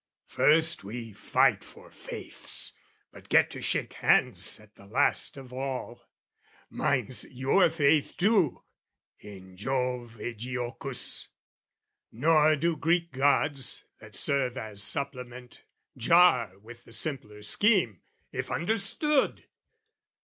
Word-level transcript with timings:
First 0.25 0.83
we 0.83 1.13
fight 1.13 1.63
for 1.63 1.91
faiths, 1.91 2.73
But 3.11 3.29
get 3.29 3.51
to 3.51 3.61
shake 3.61 3.93
hands 3.93 4.59
at 4.59 4.73
the 4.73 4.87
last 4.87 5.37
of 5.37 5.53
all: 5.53 6.09
Mine's 6.71 7.23
your 7.25 7.69
faith 7.69 8.17
too, 8.17 8.63
in 9.19 9.55
Jove 9.57 10.17
Aegiochus! 10.19 11.27
Nor 12.13 12.55
do 12.55 12.75
Greek 12.77 13.11
gods, 13.11 13.85
that 13.99 14.15
serve 14.15 14.57
as 14.57 14.81
supplement, 14.81 15.65
Jar 15.95 16.57
with 16.57 16.85
the 16.85 16.93
simpler 16.93 17.43
scheme, 17.43 18.01
if 18.31 18.49
understood. 18.49 19.45